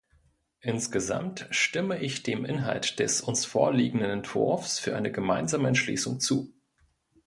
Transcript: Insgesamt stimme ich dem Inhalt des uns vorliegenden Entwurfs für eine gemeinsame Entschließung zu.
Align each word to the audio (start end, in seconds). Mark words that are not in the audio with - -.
Insgesamt 0.61 1.45
stimme 1.51 1.99
ich 1.99 2.23
dem 2.23 2.43
Inhalt 2.43 2.97
des 2.97 3.21
uns 3.21 3.45
vorliegenden 3.45 4.09
Entwurfs 4.09 4.79
für 4.79 4.95
eine 4.95 5.11
gemeinsame 5.11 5.67
Entschließung 5.67 6.19
zu. 6.19 6.51